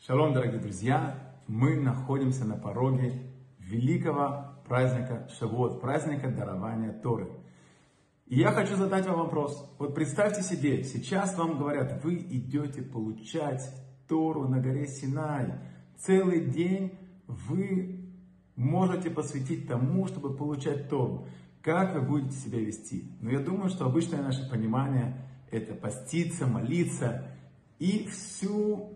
Шалом, 0.00 0.34
дорогие 0.34 0.58
друзья! 0.60 1.36
Мы 1.46 1.76
находимся 1.76 2.44
на 2.44 2.56
пороге 2.56 3.12
великого 3.60 4.56
праздника 4.66 5.28
Шавуот, 5.38 5.80
праздника 5.80 6.28
дарования 6.32 6.92
Торы. 7.00 7.30
И 8.26 8.40
я 8.40 8.50
хочу 8.50 8.74
задать 8.74 9.06
вам 9.06 9.20
вопрос. 9.20 9.72
Вот 9.78 9.94
представьте 9.94 10.42
себе, 10.42 10.82
сейчас 10.82 11.38
вам 11.38 11.58
говорят, 11.58 12.02
вы 12.02 12.16
идете 12.16 12.82
получать 12.82 13.62
Тору 14.08 14.48
на 14.48 14.58
горе 14.58 14.88
Синай. 14.88 15.60
Целый 15.96 16.46
день 16.46 16.98
вы 17.28 18.04
можете 18.56 19.10
посвятить 19.10 19.68
тому, 19.68 20.08
чтобы 20.08 20.36
получать 20.36 20.88
Тору. 20.88 21.28
Как 21.62 21.94
вы 21.94 22.00
будете 22.00 22.34
себя 22.34 22.58
вести? 22.58 23.12
Но 23.20 23.30
я 23.30 23.38
думаю, 23.38 23.68
что 23.68 23.86
обычное 23.86 24.22
наше 24.22 24.50
понимание 24.50 25.22
это 25.50 25.74
поститься, 25.74 26.46
молиться 26.46 27.24
и 27.78 28.06
всю, 28.08 28.94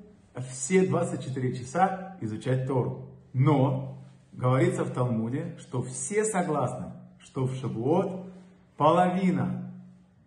все 0.51 0.87
24 0.87 1.55
часа 1.57 2.17
изучать 2.21 2.67
Тору. 2.67 3.09
Но 3.33 3.99
говорится 4.33 4.85
в 4.85 4.93
Талмуде, 4.93 5.57
что 5.59 5.83
все 5.83 6.25
согласны, 6.25 6.93
что 7.19 7.45
в 7.45 7.55
Шабуот 7.55 8.33
половина 8.77 9.73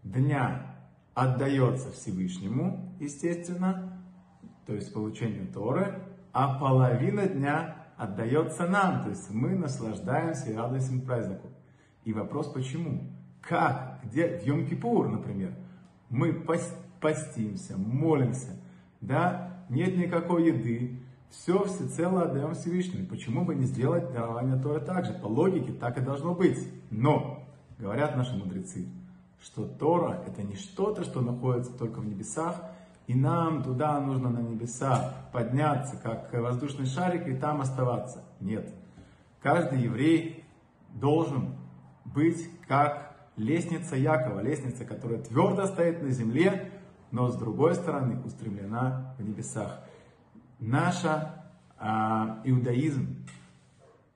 дня 0.04 0.76
отдается 1.14 1.92
Всевышнему, 1.92 2.96
естественно, 3.00 4.02
то 4.66 4.74
есть 4.74 4.94
получению 4.94 5.48
Торы, 5.52 6.02
а 6.32 6.58
половина 6.60 7.28
дня 7.28 7.88
отдается 7.98 8.68
нам, 8.68 9.04
то 9.04 9.10
есть 9.10 9.30
мы 9.30 9.56
наслаждаемся 9.56 10.52
и 10.52 10.56
радуемся 10.56 11.00
празднику. 11.06 11.50
И 12.04 12.14
вопрос 12.14 12.52
почему? 12.52 13.12
Как? 13.42 14.00
Где? 14.04 14.40
В 14.40 14.46
Йом-Кипур, 14.46 15.08
например. 15.08 15.56
Мы 16.10 16.34
постимся, 17.02 17.78
молимся, 17.78 18.60
да, 19.02 19.66
нет 19.70 19.98
никакой 19.98 20.48
еды, 20.48 21.04
все 21.30 21.64
всецело 21.64 22.24
отдаем 22.24 22.54
Всевышнему. 22.54 23.08
Почему 23.08 23.44
бы 23.44 23.56
не 23.56 23.66
сделать 23.66 24.12
дарование 24.14 24.62
Торы 24.62 24.80
так 24.80 25.06
же? 25.06 25.14
По 25.14 25.26
логике 25.26 25.74
так 25.74 25.98
и 25.98 26.02
должно 26.02 26.36
быть. 26.36 26.60
Но, 26.92 27.44
говорят 27.80 28.16
наши 28.16 28.36
мудрецы, 28.36 28.88
что 29.42 29.66
Тора 29.66 30.22
это 30.28 30.44
не 30.44 30.56
что-то, 30.56 31.04
что 31.04 31.22
находится 31.22 31.74
только 31.74 32.00
в 32.00 32.06
небесах, 32.06 32.64
и 33.08 33.16
нам 33.16 33.64
туда 33.64 34.00
нужно 34.00 34.30
на 34.30 34.40
небеса 34.40 35.28
подняться, 35.34 35.98
как 35.98 36.32
воздушный 36.32 36.86
шарик, 36.86 37.28
и 37.28 37.36
там 37.36 37.62
оставаться. 37.62 38.24
Нет. 38.40 38.74
Каждый 39.42 39.82
еврей 39.82 40.46
должен 40.94 41.56
быть 42.06 42.48
как 42.68 43.13
лестница 43.36 43.96
Якова, 43.96 44.42
лестница, 44.42 44.86
которая 44.86 45.22
твердо 45.22 45.66
стоит 45.68 46.02
на 46.02 46.12
земле, 46.12 46.72
но 47.12 47.30
с 47.30 47.36
другой 47.36 47.76
стороны 47.76 48.22
устремлена 48.24 49.16
в 49.18 49.24
небесах. 49.24 49.82
Наша 50.60 51.46
а, 51.78 52.42
иудаизм, 52.46 53.26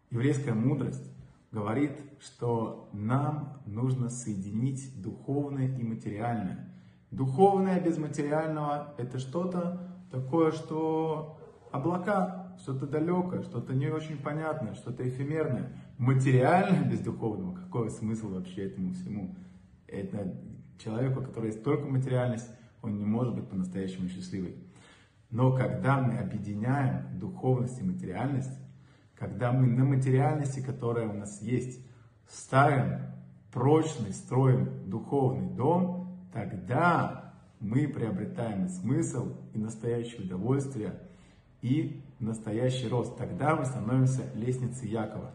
еврейская 0.10 0.54
мудрость 0.54 1.12
говорит, 1.52 2.00
что 2.20 2.90
нам 2.94 3.62
нужно 3.66 4.10
соединить 4.10 5.02
духовное 5.02 5.68
и 5.78 5.84
материальное. 5.84 6.74
Духовное 7.12 7.80
без 7.80 7.98
материального 7.98 8.94
это 8.98 9.20
что-то 9.20 9.82
такое, 10.12 10.52
что 10.52 11.40
облака, 11.72 12.56
что-то 12.62 12.88
далекое, 12.88 13.44
что-то 13.44 13.74
не 13.74 13.88
очень 13.88 14.18
понятное, 14.18 14.74
что-то 14.74 15.08
эфемерное. 15.08 15.72
Материальное 15.98 16.84
без 16.84 17.00
духовного, 17.00 17.56
какой 17.56 17.90
смысл 17.90 18.30
вообще 18.30 18.66
этому 18.66 18.94
всему? 18.94 19.36
Это 19.88 20.36
человеку, 20.78 21.22
у 21.22 21.24
которого 21.24 21.48
есть 21.48 21.64
только 21.64 21.88
материальность, 21.88 22.48
он 22.82 22.98
не 22.98 23.06
может 23.06 23.34
быть 23.34 23.50
по-настоящему 23.50 24.08
счастливый. 24.08 24.56
Но 25.30 25.56
когда 25.56 26.00
мы 26.00 26.18
объединяем 26.18 27.20
духовность 27.20 27.80
и 27.80 27.84
материальность, 27.84 28.58
когда 29.16 29.52
мы 29.52 29.68
на 29.68 29.84
материальности, 29.84 30.60
которая 30.60 31.10
у 31.10 31.14
нас 31.14 31.42
есть, 31.42 31.84
ставим 32.28 33.02
прочный, 33.52 34.14
строим 34.14 34.90
духовный 34.90 35.50
дом, 35.50 36.20
тогда 36.32 37.34
мы 37.60 37.88
приобретаем 37.88 38.70
смысл 38.70 39.36
и 39.54 39.58
настоящее 39.58 40.22
удовольствие, 40.22 40.94
и 41.62 42.04
настоящий 42.20 42.88
рост. 42.88 43.18
Тогда 43.18 43.56
мы 43.56 43.66
становимся 43.66 44.22
лестницей 44.36 44.90
Якова. 44.90 45.34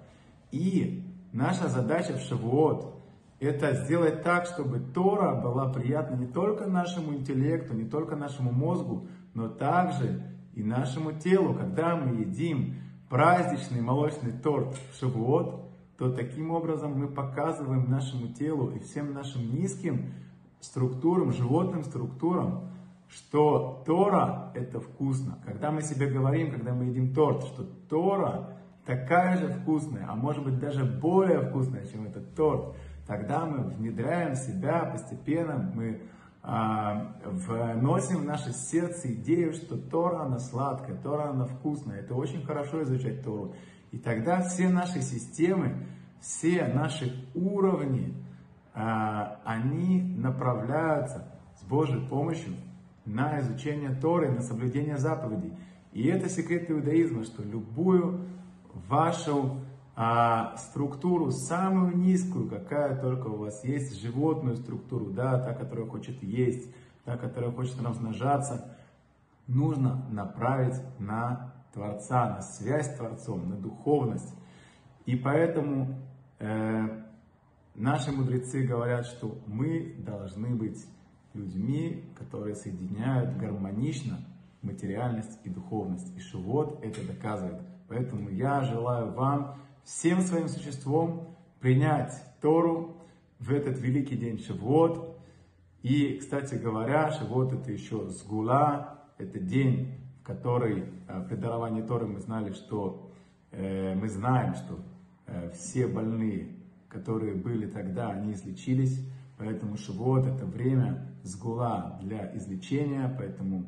И 0.52 1.02
наша 1.32 1.68
задача 1.68 2.12
в 2.12 2.20
Шавуот– 2.20 2.94
это 3.40 3.74
сделать 3.84 4.22
так, 4.22 4.46
чтобы 4.46 4.78
Тора 4.78 5.40
была 5.40 5.72
приятна 5.72 6.14
не 6.14 6.26
только 6.26 6.66
нашему 6.66 7.14
интеллекту, 7.14 7.74
не 7.74 7.84
только 7.84 8.14
нашему 8.14 8.52
мозгу, 8.52 9.08
но 9.34 9.48
также 9.48 10.22
и 10.54 10.62
нашему 10.62 11.12
телу. 11.12 11.54
Когда 11.54 11.96
мы 11.96 12.20
едим 12.20 12.76
праздничный 13.08 13.80
молочный 13.80 14.32
торт 14.32 14.76
в 14.92 14.98
Шавуот, 14.98 15.72
то 15.98 16.12
таким 16.12 16.50
образом 16.50 16.98
мы 16.98 17.08
показываем 17.08 17.91
нашему 17.91 18.28
телу 18.28 18.70
и 18.70 18.78
всем 18.78 19.12
нашим 19.12 19.54
низким 19.54 20.12
структурам, 20.60 21.32
животным 21.32 21.82
структурам, 21.82 22.70
что 23.08 23.82
Тора 23.86 24.52
это 24.54 24.80
вкусно. 24.80 25.38
Когда 25.44 25.70
мы 25.70 25.82
себе 25.82 26.06
говорим, 26.06 26.50
когда 26.50 26.74
мы 26.74 26.84
едим 26.84 27.14
торт, 27.14 27.44
что 27.44 27.64
Тора 27.88 28.58
такая 28.84 29.38
же 29.38 29.48
вкусная, 29.48 30.06
а 30.09 30.15
может 30.15 30.44
быть 30.44 30.59
даже 30.59 30.84
более 30.84 31.41
вкусная, 31.41 31.87
чем 31.87 32.06
этот 32.06 32.34
торт, 32.34 32.76
тогда 33.06 33.44
мы 33.44 33.65
внедряем 33.65 34.34
себя 34.34 34.84
постепенно, 34.84 35.70
мы 35.75 36.03
а, 36.43 37.15
вносим 37.25 38.19
в 38.19 38.25
наше 38.25 38.53
сердце 38.53 39.12
идею, 39.15 39.53
что 39.53 39.76
Тора, 39.76 40.22
она 40.22 40.38
сладкая, 40.41 40.97
Тора, 40.97 41.31
она 41.31 41.44
вкусная. 41.44 42.00
Это 42.00 42.15
очень 42.15 42.44
хорошо 42.44 42.82
изучать 42.82 43.22
Тору. 43.22 43.54
И 43.92 43.98
тогда 43.98 44.41
все 44.41 44.69
наши 44.69 45.03
системы, 45.03 45.87
все 46.21 46.66
наши 46.66 47.28
уровни, 47.34 48.15
а, 48.75 49.41
они 49.44 50.03
направляются 50.03 51.28
с 51.60 51.65
Божьей 51.65 52.04
помощью 52.09 52.54
на 53.04 53.38
изучение 53.41 53.94
Торы, 53.94 54.32
на 54.32 54.42
соблюдение 54.42 54.97
заповедей. 54.97 55.53
И 55.92 56.09
это 56.09 56.28
секрет 56.28 56.71
иудаизма, 56.71 57.22
что 57.25 57.44
любую 57.44 58.26
вашу 58.75 59.60
а, 59.94 60.56
структуру, 60.56 61.31
самую 61.31 61.97
низкую, 61.97 62.49
какая 62.49 63.00
только 63.00 63.27
у 63.27 63.37
вас 63.37 63.62
есть, 63.65 64.00
животную 64.00 64.56
структуру, 64.56 65.10
да, 65.10 65.38
та, 65.38 65.55
которая 65.55 65.87
хочет 65.87 66.22
есть, 66.22 66.75
та, 67.05 67.16
которая 67.16 67.50
хочет 67.50 67.81
размножаться, 67.83 68.77
нужно 69.47 70.06
направить 70.10 70.81
на 70.99 71.53
Творца, 71.75 72.28
на 72.28 72.43
связь 72.43 72.87
с 72.87 72.97
Творцом, 72.97 73.49
на 73.49 73.56
духовность. 73.56 74.34
И 75.04 75.16
поэтому 75.16 75.99
э, 76.39 77.03
наши 77.75 78.12
мудрецы 78.12 78.62
говорят, 78.62 79.06
что 79.06 79.39
мы 79.47 79.94
должны 79.99 80.54
быть 80.54 80.87
людьми, 81.34 82.04
которые 82.19 82.54
соединяют 82.54 83.37
гармонично 83.37 84.21
материальность 84.62 85.39
и 85.44 85.50
духовность. 85.50 86.16
И 86.16 86.21
Шивот 86.21 86.83
это 86.84 87.06
доказывает. 87.06 87.60
Поэтому 87.92 88.30
я 88.30 88.62
желаю 88.62 89.12
вам 89.12 89.58
всем 89.84 90.22
своим 90.22 90.48
существом 90.48 91.36
принять 91.60 92.14
Тору 92.41 92.97
в 93.38 93.53
этот 93.53 93.78
великий 93.78 94.16
день 94.16 94.38
Шивот. 94.38 95.20
И, 95.82 96.16
кстати 96.19 96.54
говоря, 96.54 97.10
Шивот 97.12 97.53
это 97.53 97.70
еще 97.70 98.08
сгула, 98.08 98.98
это 99.19 99.38
день, 99.38 100.00
в 100.20 100.25
который 100.25 100.84
э, 101.06 101.26
при 101.28 101.36
даровании 101.36 101.82
Торы 101.82 102.06
мы 102.06 102.20
знали, 102.20 102.54
что 102.54 103.12
э, 103.50 103.94
мы 103.94 104.09
знаем, 104.09 104.54
что 104.54 104.78
э, 105.26 105.50
все 105.50 105.86
больные, 105.86 106.48
которые 106.88 107.34
были 107.34 107.66
тогда, 107.66 108.09
они 108.09 108.32
излечились. 108.32 109.06
Поэтому 109.36 109.76
Шивот 109.76 110.26
это 110.26 110.47
время 110.47 111.12
сгула 111.24 111.98
для 112.00 112.34
излечения, 112.38 113.15
поэтому 113.18 113.66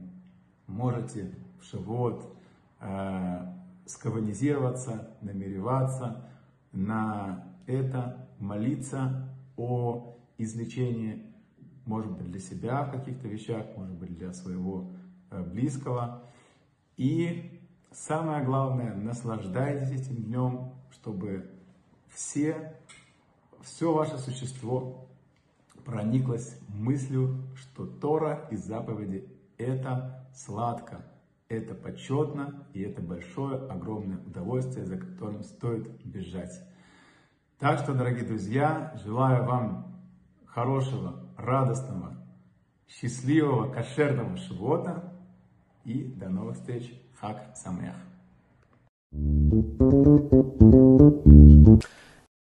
можете 0.67 1.31
в 1.61 1.65
Шивот 1.67 2.35
э, 2.81 3.64
скованизироваться, 3.87 5.17
намереваться 5.21 6.29
на 6.73 7.45
это, 7.67 8.29
молиться 8.39 9.29
о 9.57 10.17
излечении, 10.39 11.35
может 11.87 12.11
быть, 12.11 12.31
для 12.31 12.41
себя 12.41 12.85
в 12.85 12.93
каких-то 12.93 13.29
вещах, 13.29 13.67
может 13.77 13.95
быть, 13.95 14.17
для 14.17 14.33
своего 14.33 14.91
э, 15.31 15.43
близкого. 15.43 16.23
И 16.97 17.61
самое 17.93 18.45
главное, 18.45 18.95
наслаждайтесь 18.95 19.91
этим 19.91 20.17
днем, 20.17 20.73
чтобы 20.93 21.51
все, 22.09 22.75
все 23.63 23.93
ваше 23.93 24.19
существо 24.19 25.07
прониклось 25.85 26.59
мыслью, 26.69 27.43
что 27.55 27.87
Тора 27.87 28.49
и 28.51 28.57
заповеди– 28.57 29.29
это 29.59 30.27
сладко, 30.35 31.05
это 31.57 31.75
почетно 31.75 32.67
и 32.73 32.83
это 32.83 33.03
большое, 33.03 33.59
огромное 33.69 34.19
удовольствие, 34.19 34.85
за 34.85 34.97
которым 34.97 35.43
стоит 35.43 35.89
бежать. 36.05 36.61
Так 37.59 37.79
что, 37.79 37.95
дорогие 37.95 38.25
друзья, 38.25 38.93
желаю 39.05 39.45
вам 39.45 40.01
хорошего, 40.47 41.21
радостного 41.37 42.17
счастливого 42.89 43.73
кошерного 43.73 44.37
Шивота 44.37 45.13
и 45.85 46.05
до 46.05 46.29
новых 46.29 46.57
встреч. 46.57 46.93
Хак 47.21 47.57
Самех. 47.57 47.95